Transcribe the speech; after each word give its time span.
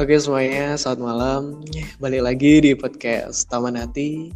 Oke 0.00 0.16
semuanya, 0.16 0.80
selamat 0.80 1.00
malam. 1.04 1.60
Balik 2.00 2.24
lagi 2.24 2.64
di 2.64 2.72
podcast 2.72 3.44
Taman 3.52 3.76
Hati. 3.76 4.32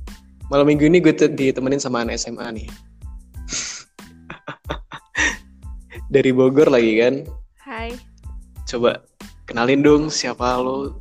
Malam 0.52 0.68
minggu 0.68 0.92
ini 0.92 1.00
gue 1.00 1.16
ditemenin 1.16 1.80
sama 1.80 2.04
anak 2.04 2.20
SMA 2.20 2.44
nih. 2.52 2.68
Dari 6.12 6.36
Bogor 6.36 6.68
lagi 6.68 7.00
kan. 7.00 7.24
Hai, 7.64 7.96
Coba 8.68 9.08
kenalin 9.48 9.80
dong 9.80 10.12
siapa 10.12 10.60
lo. 10.60 11.00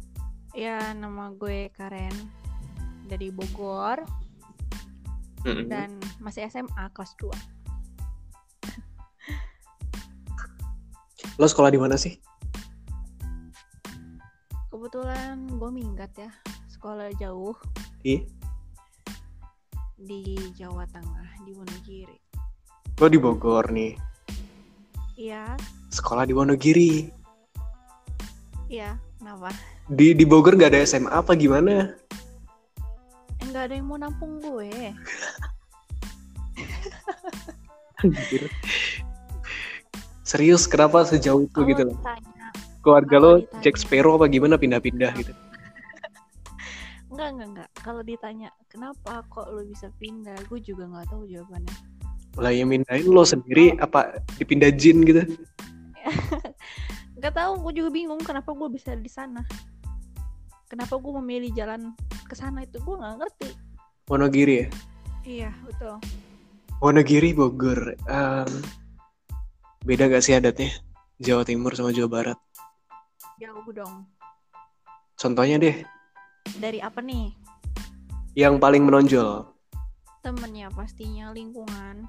ya 0.55 0.95
nama 0.95 1.35
gue 1.35 1.67
Karen 1.75 2.15
dari 3.11 3.35
Bogor 3.35 3.99
Mm-mm. 5.43 5.67
dan 5.67 5.91
masih 6.23 6.47
SMA 6.47 6.87
kelas 6.95 7.11
2. 7.19 7.35
Lo 11.35 11.51
sekolah 11.51 11.67
di 11.67 11.83
mana 11.83 11.99
sih? 11.99 12.15
Kebetulan 14.93 15.49
gue 15.57 15.73
minggat 15.73 16.13
ya, 16.13 16.29
sekolah 16.69 17.09
jauh 17.17 17.57
Di? 18.05 18.21
di 19.97 20.37
Jawa 20.53 20.85
Tengah, 20.85 21.33
di 21.41 21.49
Wonogiri. 21.57 22.13
Lo 23.01 23.09
di 23.09 23.17
Bogor 23.17 23.73
nih. 23.73 23.97
Iya, 25.17 25.57
Sekolah 25.89 26.29
di 26.29 26.37
Wonogiri. 26.37 27.09
iya, 28.69 28.93
kenapa? 29.17 29.49
Di 29.89 30.13
di 30.13 30.29
Bogor 30.29 30.53
gak 30.61 30.77
ada 30.77 30.85
SMA 30.85 31.09
apa 31.09 31.33
gimana? 31.33 31.97
Enggak 33.41 33.65
ada 33.65 33.73
yang 33.73 33.89
mau 33.89 33.97
nampung 33.97 34.37
gue. 34.45 34.93
Serius, 40.21 40.69
kenapa 40.69 41.01
sejauh 41.01 41.49
itu 41.49 41.49
Kalau 41.49 41.65
gitu 41.65 41.81
loh? 41.89 41.97
Keluarga 42.83 43.15
lo. 43.17 43.33
Jack 43.63 43.79
Sparrow 43.79 44.19
apa 44.19 44.27
gimana 44.27 44.59
pindah-pindah 44.59 45.15
gitu? 45.15 45.33
enggak, 47.11 47.27
enggak, 47.31 47.47
enggak. 47.47 47.69
Kalau 47.79 48.01
ditanya 48.03 48.49
kenapa 48.67 49.23
kok 49.31 49.47
lo 49.47 49.63
bisa 49.63 49.87
pindah, 49.97 50.35
gue 50.51 50.59
juga 50.59 50.85
nggak 50.91 51.07
tahu 51.07 51.23
jawabannya. 51.25 51.75
Lah 52.37 52.51
yang 52.51 52.69
mindahin 52.69 53.07
lo 53.07 53.23
sendiri 53.23 53.77
apa 53.79 54.19
dipindah 54.35 54.73
jin 54.75 55.05
gitu? 55.07 55.23
Nggak 57.23 57.39
tahu, 57.39 57.51
gue 57.69 57.73
juga 57.79 57.89
bingung 57.95 58.19
kenapa 58.19 58.51
gue 58.51 58.67
bisa 58.67 58.99
di 58.99 59.07
sana. 59.07 59.47
Kenapa 60.67 60.99
gue 60.99 61.13
memilih 61.23 61.55
jalan 61.55 61.95
ke 62.27 62.35
sana 62.35 62.67
itu 62.67 62.83
gue 62.83 62.95
nggak 62.99 63.15
ngerti. 63.15 63.49
Wonogiri 64.11 64.55
ya? 64.59 64.67
Iya, 65.23 65.49
betul. 65.63 66.03
Wonogiri 66.83 67.31
Bogor. 67.31 67.95
Em, 68.11 68.51
beda 69.87 70.11
gak 70.11 70.19
sih 70.19 70.35
adatnya? 70.35 70.67
Jawa 71.23 71.47
Timur 71.47 71.71
sama 71.79 71.95
Jawa 71.95 72.11
Barat. 72.11 72.39
Jauh 73.43 73.67
dong. 73.75 74.07
Contohnya 75.19 75.59
deh, 75.59 75.75
Dari 76.63 76.79
apa 76.79 77.03
nih? 77.03 77.35
yang 78.39 78.55
paling 78.55 78.87
menonjol. 78.87 79.43
Temennya 80.23 80.71
pastinya 80.71 81.35
lingkungan. 81.35 82.07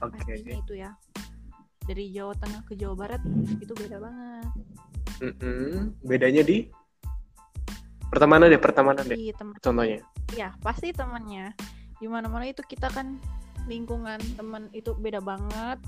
Oke. 0.00 0.14
Pastinya 0.22 0.54
itu 0.54 0.74
ya. 0.78 0.94
Dari 1.82 2.14
Jawa 2.14 2.32
Tengah 2.38 2.62
ke 2.62 2.78
Jawa 2.78 2.94
Barat 2.94 3.22
itu 3.58 3.74
beda 3.74 3.98
banget. 3.98 4.46
Mm-mm. 5.18 5.98
Bedanya 6.06 6.46
di 6.46 6.70
pertemanan 8.06 8.54
deh, 8.54 8.62
pertemanan 8.62 9.02
deh. 9.02 9.18
Di 9.18 9.34
teman 9.34 9.58
Contohnya. 9.58 9.98
ya 10.38 10.54
pasti 10.62 10.94
temannya. 10.94 11.50
Di 11.98 12.06
mana-mana 12.06 12.46
itu 12.46 12.62
kita 12.62 12.86
kan 12.94 13.18
lingkungan 13.66 14.22
teman 14.38 14.70
itu 14.72 14.94
beda 14.96 15.18
banget 15.20 15.82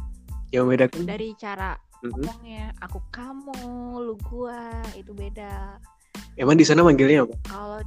Yang 0.51 0.65
beda 0.67 0.85
kan? 0.91 1.03
dari 1.07 1.29
cara. 1.39 1.73
Ngomongnya 2.05 2.75
aku 2.79 2.99
kamu 3.09 3.55
lu 4.01 4.15
gua 4.21 4.59
itu 4.93 5.11
beda. 5.11 5.79
Emang 6.35 6.55
di 6.55 6.65
sana 6.65 6.81
manggilnya 6.81 7.23
apa? 7.23 7.35
kalau 7.45 7.81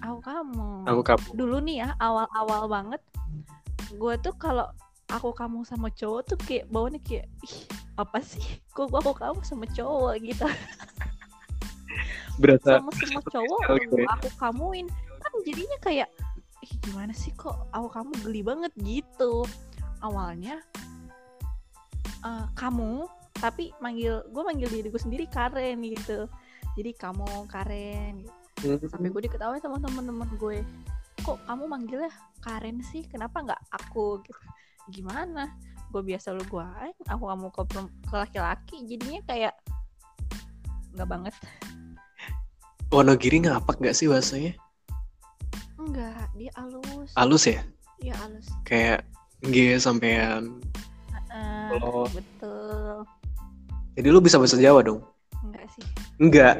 aku 0.00 0.18
kamu 0.20 0.68
Aku 0.84 1.00
kamu. 1.02 1.26
dulu 1.32 1.56
nih 1.60 1.76
ya 1.80 1.88
awal-awal 1.96 2.66
banget 2.66 3.00
gue 3.94 4.14
tuh 4.18 4.34
kalau 4.34 4.66
aku 5.06 5.30
kamu 5.30 5.62
sama 5.62 5.86
cowok 5.88 6.20
tuh 6.26 6.38
kayak 6.40 6.66
bawanya 6.68 6.98
kayak 7.00 7.30
ih 7.40 7.56
apa 7.94 8.18
sih? 8.18 8.42
Kok 8.70 8.90
gua 8.90 9.00
aku 9.00 9.14
kamu 9.14 9.40
sama 9.42 9.64
cowok? 9.68 10.18
gitu. 10.20 10.44
Berasa 12.42 12.82
sama 12.82 12.90
semua 12.98 13.22
cowok 13.34 13.60
gitu 13.78 13.94
ya. 14.02 14.06
aku 14.10 14.28
kamuin. 14.34 14.86
Kan 15.22 15.32
jadinya 15.46 15.78
kayak 15.80 16.08
ih 16.60 16.72
gimana 16.82 17.14
sih 17.14 17.30
kok 17.32 17.54
aku 17.70 17.86
kamu 17.88 18.10
geli 18.24 18.42
banget? 18.42 18.72
gitu. 18.76 19.46
Awalnya 20.02 20.58
eh, 22.24 22.46
kamu 22.56 23.06
tapi 23.34 23.74
manggil 23.82 24.24
gue 24.30 24.42
manggil 24.46 24.70
diriku 24.70 24.96
sendiri 24.96 25.28
Karen 25.28 25.82
gitu. 25.84 26.30
Jadi 26.74 26.90
kamu 26.96 27.46
Karen 27.50 28.24
gitu. 28.24 28.34
Hmm. 28.64 28.88
sampai 28.88 29.10
gue 29.10 29.22
diketawain 29.28 29.60
sama 29.60 29.82
temen-temen 29.82 30.30
gue. 30.40 30.64
Kok 31.26 31.38
kamu 31.44 31.64
manggilnya 31.68 32.12
Karen 32.40 32.80
sih? 32.80 33.04
Kenapa 33.04 33.42
nggak 33.42 33.62
aku? 33.74 34.22
Gitu. 34.24 34.40
Gimana? 34.88 35.52
Gue 35.90 36.02
biasa 36.02 36.32
lu 36.32 36.42
gue 36.46 36.66
aku 37.06 37.24
kamu 37.28 37.46
ke, 37.52 37.62
ke 38.08 38.14
laki-laki. 38.14 38.76
Jadinya 38.86 39.20
kayak 39.26 39.54
nggak 40.94 41.08
banget. 41.10 41.34
Wonogiri 42.94 43.42
ngapak 43.42 43.82
gak 43.82 43.96
sih 43.98 44.06
bahasanya? 44.06 44.54
enggak 45.84 46.26
dia 46.38 46.52
halus 46.56 47.10
Halus 47.12 47.44
ya? 47.44 47.60
dia 48.00 48.14
halus 48.18 48.46
Kayak 48.64 49.04
G 49.44 49.76
sampean. 49.76 50.60
Oh. 51.72 52.04
betul 52.08 53.06
Jadi 53.94 54.08
lu 54.08 54.18
bisa 54.18 54.36
bahasa 54.36 54.56
Jawa 54.56 54.82
dong? 54.82 55.00
enggak 55.42 55.66
sih 55.70 55.84
Enggak. 56.16 56.56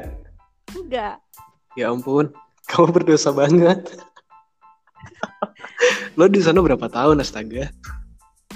enggak 0.71 1.15
Ya 1.75 1.91
ampun, 1.91 2.31
kamu 2.65 2.87
berdosa 2.89 3.29
banget. 3.29 3.83
Lo 6.15 6.25
di 6.25 6.39
sana 6.39 6.63
berapa 6.63 6.87
tahun 6.87 7.19
astaga? 7.19 7.67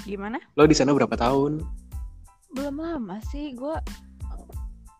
gimana 0.00 0.40
Lo 0.56 0.64
di 0.64 0.72
sana 0.72 0.90
berapa 0.90 1.12
tahun? 1.12 1.60
belum 2.50 2.76
lama 2.76 3.20
sih 3.28 3.52
gue 3.52 3.76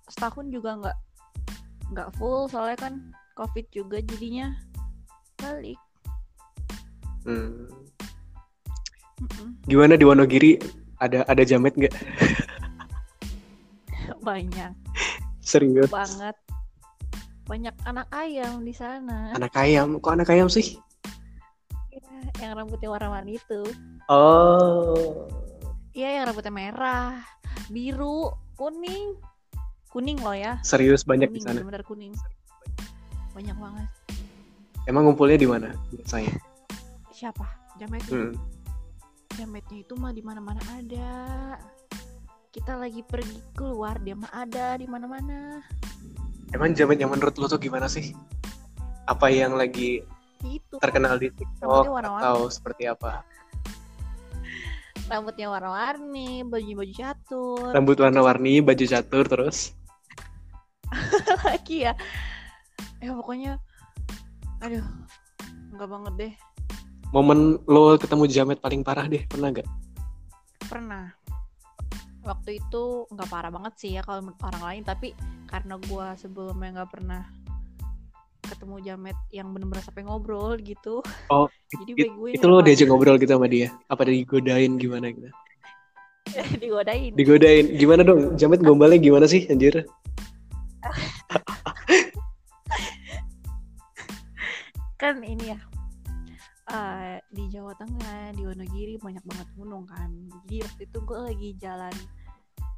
setahun 0.07 0.53
juga 0.53 0.77
nggak 0.77 0.99
nggak 1.91 2.09
full 2.15 2.47
soalnya 2.47 2.79
kan 2.79 2.95
covid 3.35 3.67
juga 3.73 3.99
jadinya 4.01 4.55
balik 5.37 5.81
Hmm. 7.21 7.67
Mm-mm. 9.19 9.49
Gimana 9.67 9.97
di 9.97 10.05
Wonogiri? 10.05 10.57
Ada 11.01 11.25
ada 11.25 11.43
jamet 11.43 11.73
nggak? 11.75 11.91
banyak 14.21 14.73
Serius? 15.41 15.89
banget 15.89 16.37
banyak 17.45 17.75
anak 17.83 18.07
ayam 18.11 18.63
di 18.63 18.71
sana 18.71 19.35
Anak 19.35 19.51
ayam? 19.57 19.99
Kok 19.99 20.13
anak 20.13 20.31
ayam 20.31 20.47
sih? 20.47 20.79
Ya, 21.91 22.07
yang 22.39 22.53
rambutnya 22.55 22.87
warna-warni 22.87 23.35
itu 23.35 23.65
Oh. 24.07 25.27
iya 25.91 26.21
yang 26.21 26.29
rambutnya 26.29 26.53
merah 26.53 27.25
biru 27.67 28.31
kuning 28.55 29.17
kuning 29.89 30.21
loh 30.21 30.33
ya 30.33 30.61
Serius 30.61 31.03
banyak 31.03 31.27
di 31.29 31.39
kuning 31.39 31.43
sana. 31.43 31.59
bener-bener 31.59 31.83
kuning 31.83 32.13
banyak 33.33 33.57
banget 33.57 33.89
Emang 34.85 35.05
ngumpulnya 35.05 35.37
di 35.37 35.47
mana 35.47 35.71
biasanya? 35.91 36.35
siapa 37.11 37.47
jametnya 37.77 38.11
Hmm. 38.11 38.33
Jametnya 39.41 39.81
itu 39.81 39.97
mah 39.97 40.13
di 40.13 40.21
mana-mana 40.21 40.61
ada 40.77 41.11
kita 42.53 42.77
lagi 42.77 43.01
pergi 43.01 43.41
keluar 43.57 43.97
dia 44.05 44.13
mah 44.13 44.29
ada 44.37 44.77
di 44.77 44.85
mana-mana 44.85 45.65
Emang 46.51 46.75
jamet 46.75 46.99
yang 46.99 47.15
menurut 47.15 47.39
lo 47.39 47.47
tuh 47.47 47.63
gimana 47.63 47.87
sih? 47.87 48.11
Apa 49.07 49.31
yang 49.31 49.55
lagi 49.55 50.03
itu 50.43 50.83
terkenal 50.83 51.15
di 51.15 51.31
TikTok 51.31 51.87
warna-warni. 51.87 52.27
atau 52.27 52.51
seperti 52.51 52.91
apa? 52.91 53.23
rambutnya 55.11 55.51
warna-warni 55.51 56.47
baju-baju 56.47 56.95
catur 56.95 57.75
Rambut 57.75 57.99
warna-warni, 57.99 58.63
baju 58.63 58.85
catur 58.87 59.27
terus. 59.27 59.75
lagi 61.43 61.83
ya 61.91 61.95
ya 63.03 63.11
pokoknya 63.15 63.59
aduh 64.63 64.87
enggak 65.71 65.89
banget 65.91 66.13
deh 66.19 66.33
Momen 67.11 67.59
lo 67.67 67.99
ketemu 67.99 68.31
jamet 68.31 68.63
paling 68.63 68.87
parah 68.87 69.11
deh, 69.11 69.27
pernah 69.27 69.51
gak? 69.51 69.67
pernah 70.71 71.11
waktu 72.23 72.63
itu 72.63 73.11
nggak 73.11 73.27
parah 73.27 73.51
banget 73.51 73.75
sih 73.75 73.99
ya 73.99 74.07
kalau 74.07 74.23
menurut 74.23 74.39
orang 74.47 74.63
lain 74.63 74.83
tapi 74.87 75.19
karena 75.51 75.75
gua 75.91 76.15
sebelumnya 76.15 76.79
nggak 76.79 76.91
pernah 76.95 77.27
ketemu 78.47 78.79
jamet 78.87 79.19
yang 79.35 79.51
bener-bener 79.51 79.83
sampai 79.83 80.07
ngobrol 80.07 80.55
gitu 80.63 81.03
Oh, 81.27 81.51
jadi 81.91 82.07
It- 82.07 82.15
gue 82.15 82.29
itu 82.39 82.47
lo 82.47 82.63
diajak 82.63 82.87
ngobrol 82.87 83.19
gitu 83.19 83.35
sama 83.35 83.51
dia? 83.51 83.75
Apa 83.91 84.07
digodain 84.07 84.79
gimana 84.79 85.11
gitu? 85.11 85.27
digodain 86.63 87.11
Digodain 87.15 87.67
gimana 87.79 88.03
dong? 88.07 88.37
Jamet 88.39 88.63
gombalnya 88.63 88.99
gimana 89.03 89.27
sih 89.27 89.47
anjir? 89.51 89.87
kan 95.01 95.17
ini 95.25 95.57
ya 95.57 95.59
eh, 96.71 97.17
di 97.31 97.45
Jawa 97.51 97.73
Tengah 97.75 98.35
di 98.35 98.43
Wonogiri 98.47 98.95
banyak 98.99 99.25
banget 99.27 99.49
gunung 99.59 99.85
kan. 99.87 100.11
Jadi 100.47 100.57
waktu 100.63 100.83
itu 100.87 100.99
gue 101.03 101.19
lagi 101.19 101.49
jalan 101.59 101.95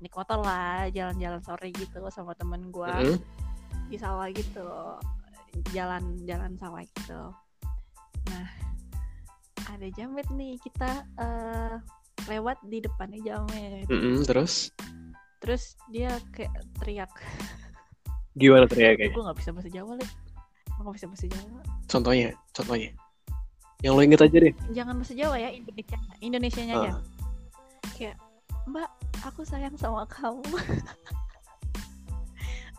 naik 0.02 0.14
motor 0.18 0.42
lah 0.42 0.90
jalan-jalan 0.90 1.38
sore 1.46 1.70
gitu 1.70 2.02
sama 2.10 2.34
temen 2.34 2.74
gue 2.74 2.90
Mm-mm. 2.90 3.18
di 3.86 3.94
sawah 3.94 4.26
gitu 4.34 4.98
jalan 5.70 6.18
jalan 6.26 6.58
sawah 6.58 6.82
gitu. 6.82 7.22
Nah 8.32 8.48
ada 9.70 9.86
jamet 9.94 10.26
nih 10.34 10.58
kita 10.58 11.06
eh, 11.22 11.76
lewat 12.26 12.58
di 12.66 12.82
depannya 12.82 13.20
jamet. 13.22 13.86
Mm-mm, 13.86 14.26
terus? 14.26 14.74
Terus 15.38 15.78
dia 15.94 16.18
kayak 16.34 16.54
teriak. 16.82 17.12
Gimana 18.34 18.66
teriak 18.66 18.98
kayak? 18.98 19.12
gue 19.14 19.22
nggak 19.22 19.38
bisa 19.38 19.50
bahasa 19.54 19.70
Jawa 19.70 19.94
leh 20.00 20.10
gue 20.82 20.90
nggak 20.90 20.96
bisa 20.98 21.08
bahasa 21.14 21.26
Jawa. 21.30 21.60
Contohnya, 21.86 22.28
contohnya. 22.50 22.90
Yang 23.82 23.92
lo 23.92 24.00
inget 24.00 24.20
aja 24.20 24.36
deh. 24.38 24.52
jangan 24.70 24.94
bahasa 24.96 25.12
Jawa 25.12 25.34
ya 25.36 25.48
Indonesia 25.50 25.96
Indonesianya 26.20 26.72
aja 26.76 26.88
Ah. 26.88 26.96
kayak 27.92 28.16
mbak 28.64 28.88
aku 29.22 29.42
sayang 29.42 29.74
sama 29.74 30.06
kamu 30.06 30.42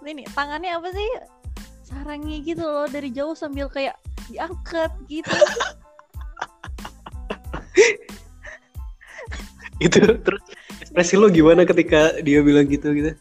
ini 0.05 0.21
tangannya 0.29 0.73
apa 0.73 0.89
sih 0.89 1.09
sarangnya 1.81 2.38
gitu 2.41 2.61
loh 2.61 2.85
dari 2.85 3.09
jauh 3.09 3.33
sambil 3.33 3.65
kayak 3.67 3.94
diangkat 4.25 4.89
gitu 5.07 5.27
Itu 9.79 9.99
terus 10.23 10.41
ekspresi 10.79 11.15
lo 11.15 11.27
gimana 11.27 11.63
ketika 11.63 12.15
dia 12.21 12.39
bilang 12.39 12.65
gitu 12.65 12.91
gitu? 12.94 13.11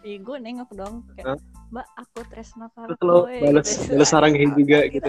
Ih, 0.00 0.16
gue 0.18 0.36
nengok 0.40 0.70
dong 0.72 1.04
kayak 1.12 1.36
mbak 1.68 1.84
aku 1.94 2.18
tresno 2.26 2.66
karo 2.72 2.88
Terus 2.88 3.00
lo 3.04 3.14
kowe," 3.22 3.32
balas 3.44 3.66
gitu. 3.68 3.92
balas 3.92 4.08
sarangnya 4.08 4.46
juga 4.56 4.78
gitu. 4.88 5.08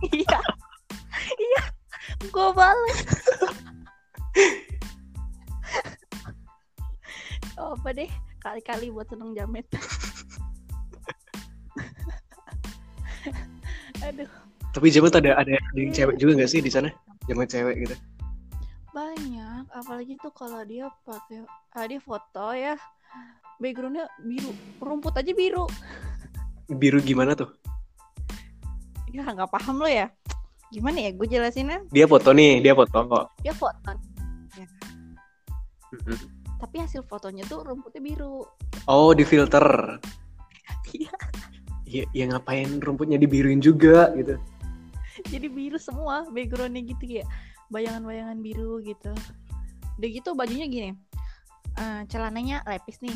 iya 0.00 0.24
iya 0.24 0.38
gue 2.28 2.48
bales 2.52 2.98
oh, 7.56 7.72
apa 7.80 7.88
deh 7.96 8.10
kali-kali 8.44 8.92
buat 8.92 9.08
seneng 9.08 9.32
jamet 9.32 9.64
aduh 14.04 14.28
Tapi 14.70 14.86
jamet 14.92 15.16
ada 15.16 15.34
ada 15.34 15.54
ada 15.56 15.78
yang 15.80 15.90
cewek 15.90 16.14
juga 16.14 16.38
nggak 16.38 16.46
sih 16.46 16.62
di 16.62 16.70
sana? 16.70 16.94
Jamet 17.26 17.50
cewek 17.50 17.88
gitu. 17.88 17.96
banyak 18.94 19.66
apalagi 19.74 20.14
tuh 20.18 20.30
kalau 20.30 20.62
dia 20.62 20.86
pakai 21.06 21.42
ah, 21.74 21.86
dia 21.86 21.98
foto 22.02 22.54
ya 22.54 22.74
backgroundnya 23.62 24.06
biru 24.22 24.50
rumput 24.82 25.14
aja 25.14 25.30
biru 25.30 25.66
Biru 26.70 27.02
gimana 27.02 27.34
tuh? 27.34 27.50
ya 29.10 29.26
nggak 29.26 29.50
paham 29.50 29.82
lo 29.82 29.90
ya 29.90 30.06
gimana 30.70 30.98
ya 31.02 31.10
gue 31.12 31.26
jelasinnya 31.26 31.82
Dia 31.90 32.06
foto 32.06 32.30
nih, 32.30 32.62
dia 32.62 32.74
foto 32.74 32.98
kok. 33.06 33.24
dia 33.42 33.54
foto 33.54 33.90
Mm-mm. 35.90 36.18
tapi 36.62 36.76
hasil 36.78 37.02
fotonya 37.02 37.42
tuh 37.50 37.66
rumputnya 37.66 37.98
biru 37.98 38.46
Oh, 38.86 39.10
di 39.12 39.26
filter. 39.26 39.62
Iya. 40.90 41.10
Ya, 41.90 42.04
ya 42.14 42.24
ngapain 42.30 42.78
rumputnya 42.78 43.18
dibiruin 43.18 43.58
juga 43.58 44.14
gitu. 44.14 44.38
jadi 45.26 45.46
biru 45.50 45.74
semua 45.76 46.22
backgroundnya 46.30 46.86
gitu 46.86 47.02
kayak 47.02 47.26
bayangan-bayangan 47.68 48.38
biru 48.38 48.78
gitu 48.82 49.10
udah 49.98 50.08
gitu 50.08 50.30
bajunya 50.32 50.66
gini 50.70 50.90
eh, 51.76 52.00
celananya 52.06 52.62
lepis 52.64 53.02
nih 53.02 53.14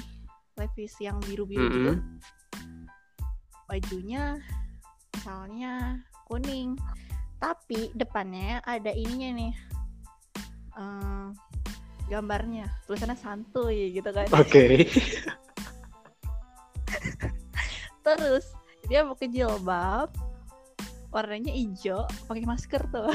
lepis 0.59 0.99
yang 0.99 1.17
biru-biru 1.23 1.67
gitu 1.71 1.91
Mm-mm. 1.95 2.19
bajunya 3.67 4.43
misalnya 5.15 6.03
kuning 6.27 6.75
tapi 7.39 7.91
depannya 7.95 8.61
ada 8.65 8.91
ininya 8.91 9.31
nih. 9.35 9.53
Eh, 10.75 11.27
gambarnya. 12.11 12.67
Tulisannya 12.87 13.19
santuy 13.19 13.95
gitu 13.95 14.11
kan. 14.11 14.29
Oke. 14.35 14.85
terus 18.05 18.45
dia 18.89 19.05
pakai 19.05 19.29
jilbab. 19.31 20.11
Warnanya 21.15 21.55
hijau 21.55 22.05
pakai 22.27 22.43
masker 22.43 22.83
tuh. 22.91 23.09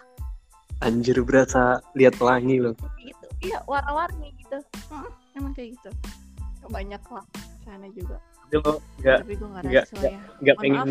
Anjir 0.86 1.18
berasa 1.26 1.82
lihat 1.98 2.14
pelangi 2.20 2.62
loh. 2.62 2.76
gitu. 3.02 3.26
Iya 3.42 3.64
warna-warni 3.66 4.30
gitu. 4.38 4.62
Mm, 4.92 5.10
emang 5.34 5.52
kayak 5.56 5.74
gitu. 5.74 5.90
Banyak 6.70 7.02
lah 7.10 7.26
sana 7.66 7.90
juga 7.90 8.22
Jadi 8.46 8.62
lo 8.62 8.78
nggak 9.02 9.18
tapi 9.26 9.34
gue 9.34 9.48
nggak 9.50 9.66
nggak- 10.38 10.58
pengen 10.62 10.78
maaf 10.78 10.86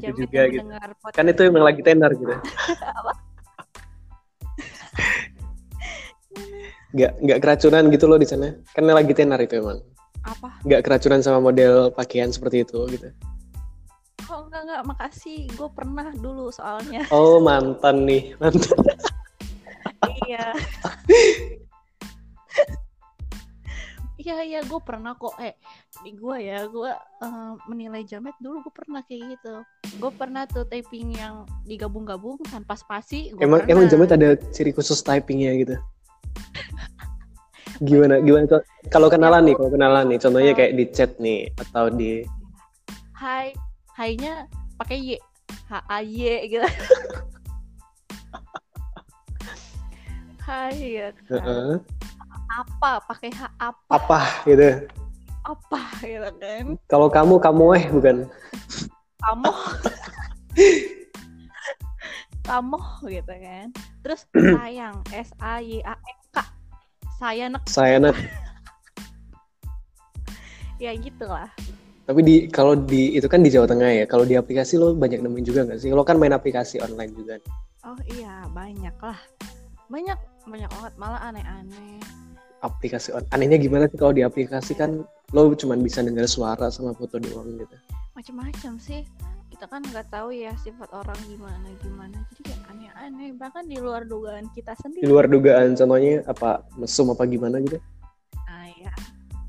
gitu 0.00 0.24
juga 0.24 0.48
gitu. 0.48 0.64
Kan 1.12 1.28
itu 1.28 1.44
emang 1.44 1.68
lagi 1.68 1.84
tenar 1.84 2.16
gitu. 2.16 2.32
Nggak 6.94 7.10
nggak 7.20 7.38
keracunan 7.42 7.90
gitu 7.90 8.06
loh 8.06 8.14
di 8.16 8.24
sana. 8.24 8.54
Kan 8.72 8.86
lagi 8.86 9.10
tenar 9.12 9.42
itu 9.42 9.58
emang. 9.58 9.82
apa 10.24 10.56
Nggak 10.64 10.88
keracunan 10.88 11.20
sama 11.20 11.36
model 11.36 11.92
pakaian 11.92 12.32
seperti 12.32 12.64
itu 12.64 12.80
gitu. 12.88 13.12
oh 14.32 14.48
enggak 14.48 14.64
enggak 14.64 14.80
makasih 14.88 15.44
gue 15.52 15.68
pernah 15.76 16.08
dulu 16.16 16.48
soalnya 16.48 17.04
Oh 17.12 17.44
mantan 17.44 18.08
nih, 18.08 18.32
mantan. 18.40 18.80
iya 20.24 20.48
iya 24.24 24.40
iya 24.40 24.60
gue 24.64 24.80
pernah 24.80 25.12
kok 25.12 25.36
eh 25.36 25.60
di 26.04 26.12
gue 26.12 26.36
ya 26.36 26.68
gue 26.68 26.92
eh, 27.24 27.52
menilai 27.64 28.04
jamet 28.04 28.36
dulu 28.38 28.60
gue 28.60 28.72
pernah 28.76 29.00
kayak 29.08 29.40
gitu 29.40 29.54
gue 29.96 30.12
pernah 30.12 30.44
tuh 30.44 30.68
typing 30.68 31.16
yang 31.16 31.48
digabung-gabung 31.64 32.36
tanpa 32.52 32.76
spasi 32.76 33.32
gua 33.32 33.40
Emang 33.48 33.60
pernah. 33.64 33.72
emang 33.72 33.86
jamet 33.88 34.10
ada 34.12 34.28
ciri 34.52 34.70
khusus 34.70 35.00
typingnya 35.00 35.56
gitu. 35.56 35.74
Gimana 37.88 38.20
gimana? 38.22 38.60
Kalau 38.86 39.10
kenalan 39.10 39.48
nih, 39.48 39.58
kalau 39.58 39.66
kenalan 39.66 40.04
nih, 40.06 40.18
contohnya 40.22 40.52
kayak 40.54 40.78
di 40.78 40.84
chat 40.94 41.10
nih 41.18 41.50
atau 41.58 41.90
di 41.90 42.22
hai 43.16 43.50
hai-nya 43.96 44.46
pakai 44.76 44.98
y 45.00 45.16
h 45.66 45.72
a 45.74 45.98
y 46.04 46.22
gitu 46.46 46.62
hai 50.46 50.76
ya 51.00 51.08
kan. 51.26 51.40
Heeh. 51.40 51.74
apa 52.54 53.02
pakai 53.08 53.30
h 53.34 53.42
apa 53.58 53.82
apa 53.90 54.20
gitu. 54.46 54.86
Apa 55.44 55.80
gitu 56.00 56.30
kan? 56.40 56.64
Kalau 56.88 57.08
kamu 57.12 57.36
kamu 57.36 57.64
eh 57.76 57.84
bukan. 57.92 58.16
kamu. 59.20 59.52
Kamu 62.44 62.80
gitu 63.08 63.34
kan? 63.40 63.66
Terus 64.04 64.28
sayang. 64.60 65.00
S 65.12 65.32
a 65.40 65.60
y 65.64 65.80
a 65.84 65.96
n 65.96 66.18
k. 66.32 66.36
Saya 67.16 67.44
nek 67.48 67.62
Saya 67.64 67.96
nak. 68.00 68.16
ya 70.76 70.92
gitulah. 70.92 71.48
Tapi 72.04 72.20
di 72.20 72.34
kalau 72.52 72.76
di 72.76 73.16
itu 73.16 73.24
kan 73.32 73.40
di 73.40 73.48
Jawa 73.48 73.64
Tengah 73.64 73.88
ya. 73.88 74.04
Kalau 74.04 74.28
di 74.28 74.36
aplikasi 74.36 74.76
lo 74.76 74.92
banyak 74.92 75.24
nemuin 75.24 75.44
juga 75.44 75.64
nggak 75.64 75.80
sih? 75.80 75.88
Lo 75.88 76.04
kan 76.04 76.20
main 76.20 76.36
aplikasi 76.36 76.84
online 76.84 77.16
juga. 77.16 77.40
oh 77.88 77.96
iya. 78.12 78.44
Banyak 78.52 78.96
lah. 79.00 79.16
Banyak 79.88 80.18
banyak 80.44 80.68
banget. 80.68 80.92
Malah 81.00 81.20
aneh-aneh. 81.32 81.96
Aplikasi 82.60 83.12
on 83.16 83.24
anehnya 83.32 83.56
gimana 83.56 83.88
sih 83.88 83.96
kalau 83.96 84.12
di 84.12 84.20
aplikasi 84.20 84.76
kan 84.76 85.04
lo 85.34 85.50
cuman 85.50 85.82
bisa 85.82 85.98
dengar 85.98 86.30
suara 86.30 86.70
sama 86.70 86.94
foto 86.94 87.18
doang 87.18 87.58
gitu. 87.58 87.74
macam-macam 88.14 88.78
sih. 88.78 89.02
Kita 89.50 89.66
kan 89.66 89.82
nggak 89.82 90.06
tahu 90.10 90.30
ya 90.30 90.54
sifat 90.62 90.86
orang 90.94 91.18
gimana 91.26 91.66
gimana. 91.82 92.18
Jadi 92.30 92.40
kayak 92.46 92.62
aneh-aneh. 92.70 93.34
Bahkan 93.34 93.66
di 93.66 93.78
luar 93.82 94.06
dugaan 94.06 94.46
kita 94.54 94.78
Di 94.78 94.80
sendiri 94.86 95.06
luar 95.10 95.26
dugaan 95.26 95.74
contohnya 95.74 96.22
apa 96.30 96.62
mesum 96.78 97.10
apa 97.10 97.26
gimana 97.26 97.58
gitu. 97.62 97.78
ah 98.46 98.66
ya 98.78 98.94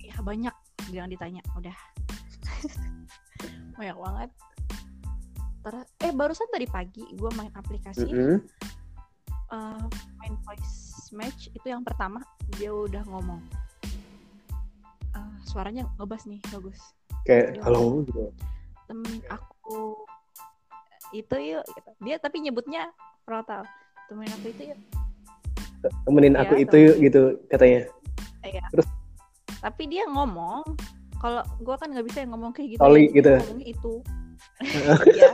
ya 0.01 0.17
banyak 0.25 0.53
jangan 0.89 1.09
ditanya. 1.13 1.41
Udah. 1.53 1.77
Banyak 3.77 3.97
banget. 4.01 4.29
Ter- 5.65 5.89
eh 6.01 6.11
barusan 6.13 6.47
tadi 6.49 6.65
pagi 6.69 7.05
gue 7.13 7.29
main 7.37 7.51
aplikasi 7.53 8.07
Mm-mm. 8.07 8.37
eh, 9.53 9.83
main 10.21 10.35
voice 10.45 11.09
match 11.13 11.53
itu 11.53 11.69
yang 11.69 11.85
pertama. 11.85 12.21
Dia 12.57 12.73
udah 12.73 13.05
ngomong 13.09 13.41
suaranya 15.45 15.85
ngebas 15.97 16.25
nih 16.25 16.41
bagus 16.49 16.77
Kayak 17.23 17.61
halo 17.63 18.03
gitu. 18.03 18.29
temenin 18.85 19.21
aku 19.29 19.97
itu 21.13 21.35
yuk 21.37 21.63
gitu. 21.65 21.89
dia 22.01 22.15
tapi 22.17 22.41
nyebutnya 22.41 22.89
frontal 23.23 23.63
temenin 24.05 24.33
aku 24.33 24.47
itu 24.51 24.63
yuk 24.73 24.79
Temenin 25.85 26.33
Iya, 26.33 26.41
aku 26.41 26.53
itu 26.57 26.75
yuk 26.81 26.95
gitu 26.97 27.21
katanya. 27.45 27.85
Iya. 28.41 28.65
Terus? 28.73 28.87
tapi 29.61 29.85
dia 29.85 30.05
ngomong 30.05 30.65
kalau 31.17 31.41
gua 31.61 31.77
kan 31.77 31.89
nggak 31.89 32.05
bisa 32.05 32.21
yang 32.21 32.33
ngomong 32.33 32.53
kayak 32.53 32.73
gitu 32.73 32.81
Oli 32.81 33.09
ya, 33.09 33.17
gitu. 33.17 33.33
itu 33.61 33.93
ya 35.21 35.29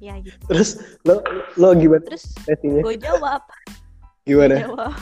ya 0.00 0.14
gitu 0.20 0.36
Terus 0.48 0.70
lo 1.04 1.20
lo 1.56 1.72
gimana 1.72 2.04
terus 2.04 2.32
gue 2.60 2.94
jawab 3.00 3.40
Gimana? 4.24 4.60
jawab 4.64 4.92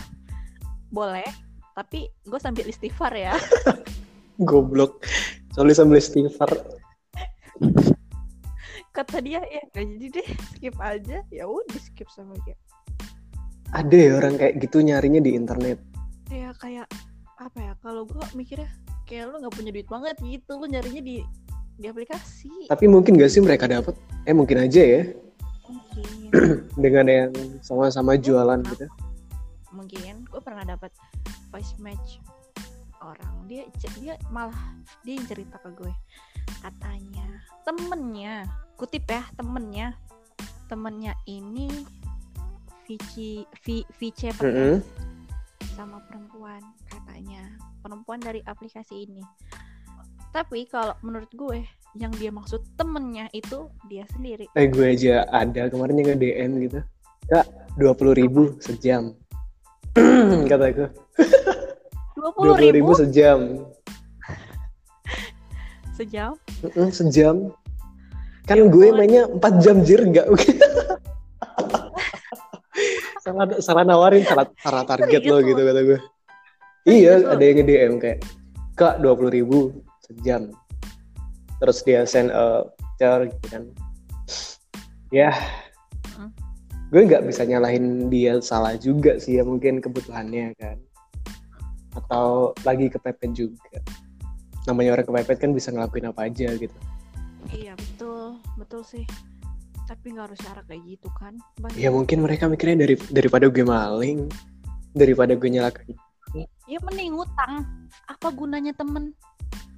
boleh 0.91 1.27
tapi 1.75 2.11
gue 2.23 2.39
sambil 2.39 2.67
istighfar 2.67 3.11
ya 3.11 3.35
Goblok. 4.39 5.03
Soalnya 5.55 5.75
sambil 5.77 5.99
istighfar. 5.99 6.51
kata 8.93 9.23
dia 9.23 9.39
ya 9.47 9.63
gak 9.71 9.87
jadi 9.95 10.07
deh 10.11 10.29
skip 10.51 10.75
aja 10.83 11.23
ya 11.31 11.45
udah 11.47 11.79
skip 11.79 12.11
sama 12.11 12.35
dia 12.43 12.59
Ada 13.71 13.95
ya 13.95 14.11
orang 14.19 14.35
kayak 14.41 14.59
gitu 14.59 14.83
nyarinya 14.83 15.23
di 15.23 15.39
internet. 15.39 15.79
ya 16.29 16.51
kayak 16.59 16.89
apa 17.39 17.59
ya 17.63 17.73
kalau 17.79 18.03
gue 18.03 18.19
mikirnya 18.35 18.67
kayak 19.07 19.31
lu 19.31 19.39
nggak 19.39 19.55
punya 19.55 19.71
duit 19.71 19.87
banget 19.87 20.17
gitu 20.19 20.59
lu 20.59 20.67
nyarinya 20.67 20.99
di 20.99 21.17
di 21.79 21.87
aplikasi 21.87 22.51
Tapi 22.67 22.85
mungkin 22.91 23.15
gak 23.15 23.31
sih 23.31 23.39
mereka 23.39 23.71
dapat? 23.71 23.95
Eh 24.27 24.35
mungkin 24.35 24.67
aja 24.67 24.83
ya 24.83 25.03
mungkin 25.71 26.07
dengan 26.83 27.07
yang 27.07 27.31
sama-sama 27.63 28.19
jualan 28.19 28.61
gitu. 28.67 28.87
mungkin 29.71 30.27
gue 30.27 30.41
pernah 30.43 30.67
dapat 30.67 30.91
voice 31.55 31.77
match 31.79 32.19
orang. 33.03 33.35
Dia 33.47 33.65
dia 33.99 34.15
malah 34.33 34.59
dia 35.05 35.19
yang 35.19 35.27
cerita 35.27 35.57
ke 35.63 35.71
gue. 35.75 35.93
Katanya 36.65 37.27
temennya 37.63 38.49
kutip 38.79 39.05
ya 39.11 39.23
temennya 39.35 39.95
temennya 40.69 41.17
ini 41.27 41.69
Vici 42.89 43.45
Vi, 43.69 43.85
Vice 44.01 44.33
Mm-mm. 44.41 44.81
sama 45.77 46.01
perempuan 46.09 46.61
katanya. 46.89 47.45
Perempuan 47.85 48.21
dari 48.21 48.41
aplikasi 48.49 49.05
ini. 49.05 49.21
Tapi 50.33 50.65
kalau 50.69 50.97
menurut 51.05 51.29
gue 51.37 51.65
yang 51.97 52.13
dia 52.17 52.33
maksud 52.33 52.65
temennya 52.81 53.29
itu 53.37 53.69
dia 53.93 54.09
sendiri. 54.13 54.49
Eh 54.57 54.69
gue 54.73 54.87
aja 54.89 55.25
ada 55.29 55.69
kemarin 55.69 56.01
yang 56.01 56.09
nge-DM 56.17 56.51
gitu. 56.69 56.81
Kak, 57.29 57.45
20 57.77 58.21
ribu 58.25 58.57
sejam. 58.61 59.13
Kata 60.51 60.67
gue, 60.73 60.89
dua 62.19 62.31
puluh 62.35 62.53
20 62.59 62.59
ribu 62.59 62.75
ribu 62.75 62.93
sejam. 62.99 63.41
sejam 65.99 66.33
Mm-mm, 66.67 66.91
sejam. 66.91 67.55
Kan 68.49 68.73
gue 68.73 68.89
mainnya 68.91 69.31
4 69.31 69.63
jam 69.63 69.85
jir 69.87 70.03
enggak. 70.03 70.27
salah 73.23 73.47
salah 73.67 73.85
nawarin 73.87 74.25
salah, 74.27 74.49
salah 74.59 74.83
target 74.83 75.23
lo 75.29 75.39
gitu 75.45 75.61
kata 75.63 75.81
gue. 75.85 76.01
Iya, 76.89 77.21
lo? 77.21 77.37
ada 77.37 77.45
yang 77.45 77.57
nge-DM 77.61 77.93
kayak, 78.01 78.19
Kak 78.73 79.05
20 79.05 79.29
ribu 79.37 79.85
sejam. 80.01 80.49
Terus 81.61 81.79
dia 81.85 82.09
send 82.09 82.33
a 82.33 82.65
voucher 82.99 83.31
gitu 83.31 83.47
kan. 83.53 83.63
Ya, 85.15 85.31
Mm. 86.19 86.33
gue 86.91 87.03
nggak 87.07 87.25
bisa 87.31 87.47
nyalahin 87.47 88.11
dia 88.11 88.43
salah 88.43 88.75
juga 88.75 89.23
sih 89.23 89.39
ya 89.39 89.47
mungkin 89.47 89.79
kebutuhannya 89.79 90.57
kan. 90.59 90.83
Atau 91.99 92.55
lagi 92.63 92.87
kepepet 92.87 93.31
juga. 93.35 93.79
Namanya 94.65 94.95
orang 94.95 95.07
kepepet 95.07 95.39
kan 95.41 95.51
bisa 95.51 95.73
ngelakuin 95.73 96.07
apa 96.07 96.29
aja 96.29 96.53
gitu. 96.55 96.75
iya 97.49 97.73
betul 97.73 98.37
betul 98.59 98.83
sih 98.83 99.07
tapi 99.87 100.13
nggak 100.13 100.29
harus 100.29 100.41
cara 100.43 100.61
kayak 100.69 100.85
gitu 100.85 101.09
kan 101.17 101.33
Banyak- 101.57 101.81
Ya 101.81 101.89
mungkin 101.89 102.21
mereka 102.21 102.45
mikirnya 102.45 102.85
dari 102.85 102.95
daripada 103.09 103.49
gue 103.49 103.65
maling, 103.65 104.29
daripada 104.93 105.33
gue 105.33 105.49
nyelakain. 105.49 105.97
ya 106.69 106.77
mending 106.85 107.17
ngutang 107.17 107.65
apa 108.05 108.29
gunanya 108.35 108.77
temen 108.77 109.17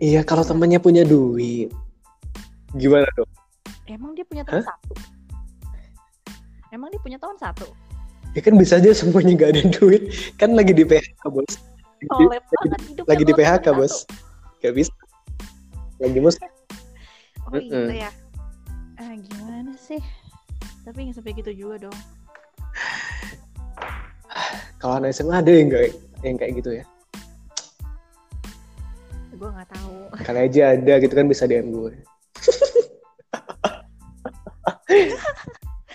Iya 0.02 0.26
kalau 0.26 0.42
temennya 0.42 0.82
punya 0.82 1.06
duit, 1.06 1.70
gimana 2.74 3.06
dong? 3.14 3.28
emang 3.86 4.18
dia 4.18 4.26
punya 4.26 4.42
teman 4.42 4.66
satu 4.66 4.92
emang 6.70 6.88
dia 6.90 6.98
punya 6.98 7.18
teman 7.20 7.38
satu 7.38 7.68
Ya 8.30 8.40
kan 8.42 8.54
bisa 8.54 8.78
aja 8.78 8.90
semuanya 8.94 9.34
nggak 9.36 9.50
ada 9.52 9.62
duit, 9.74 10.02
kan 10.38 10.54
lagi 10.54 10.70
di 10.70 10.82
PHK 10.82 11.22
bos. 11.28 11.58
Oleh 12.08 12.40
banget 12.40 12.80
hidupnya 12.88 13.10
lagi 13.12 13.22
di 13.28 13.32
PHK 13.36 13.66
bos, 13.76 13.94
gak 14.64 14.72
bisa. 14.72 14.94
Lagi 16.00 16.16
mus, 16.16 16.40
oh 17.50 17.58
gitu 17.58 17.92
ya 17.94 18.10
ah 19.00 19.14
gimana 19.16 19.72
sih 19.74 19.98
tapi 20.86 21.08
nggak 21.08 21.18
sampai 21.18 21.32
gitu 21.34 21.50
juga 21.56 21.88
dong 21.88 21.98
kalau 24.78 25.02
anak 25.02 25.12
SMA 25.12 25.40
ada 25.42 25.50
yang 25.50 25.68
nggak 25.68 25.92
yang 26.24 26.36
kayak 26.40 26.52
gitu 26.60 26.70
ya? 26.80 26.84
gue 29.36 29.48
nggak 29.48 29.68
tahu 29.72 29.96
Kali 30.20 30.40
aja 30.52 30.76
ada 30.76 31.00
gitu 31.00 31.16
kan 31.16 31.24
bisa 31.32 31.48
DM 31.48 31.72
gue. 31.72 31.92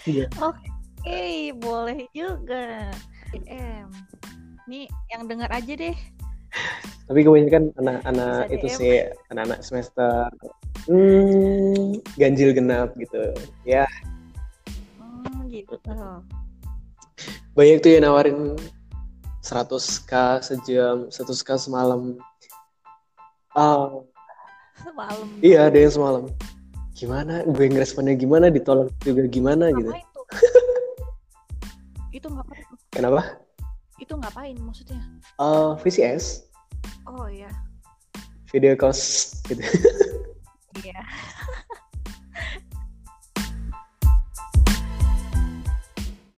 Iya. 0.05 0.29
oke 0.37 1.25
boleh 1.65 2.05
juga 2.13 2.93
em 3.49 3.89
nih 4.65 4.85
yang 5.13 5.25
dengar 5.29 5.49
aja 5.51 5.73
deh 5.73 5.97
Tapi 7.05 7.21
kebanyakan 7.21 7.69
anak-anak 7.77 8.49
itu 8.49 8.65
sih 8.71 9.05
anak-anak 9.29 9.61
semester 9.61 10.25
hmm, 10.89 12.01
ganjil 12.17 12.49
genap 12.55 12.97
gitu. 12.97 13.29
Ya 13.61 13.85
hmm, 14.97 15.51
gitu 15.53 15.77
banyak 17.55 17.79
tuh 17.79 17.89
yang 17.95 18.03
nawarin 18.03 18.59
100k 19.39 20.11
sejam, 20.43 21.07
100k 21.07 21.49
semalam. 21.55 22.19
Ah, 23.55 24.03
semalam 24.83 25.27
iya 25.39 25.71
ada 25.71 25.79
yang 25.79 25.93
semalam. 25.95 26.23
Gimana? 26.91 27.47
Gue 27.47 27.71
ngeresponnya 27.71 28.19
gimana? 28.19 28.51
Ditolak 28.51 28.91
juga 29.07 29.23
gimana 29.31 29.71
gitu? 29.71 29.87
ngapain 29.87 30.07
tuh 30.11 30.25
itu 32.11 32.27
ngapain 32.35 32.65
Kenapa? 32.91 33.39
Itu 33.99 34.13
ngapain 34.15 34.57
maksudnya? 34.59 34.99
Uh, 35.39 35.75
VCS, 35.79 36.47
oh 37.07 37.27
ya 37.29 37.49
video 38.55 38.71
cost 38.79 39.43
gitu. 39.51 39.59
iya 40.79 40.95